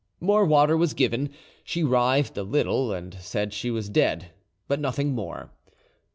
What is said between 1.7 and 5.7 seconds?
writhed a little, and said she was dead, but nothing more.